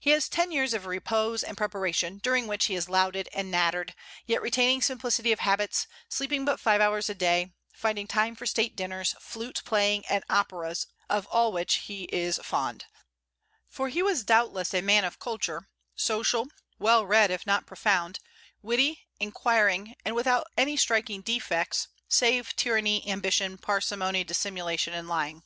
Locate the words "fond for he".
12.42-14.02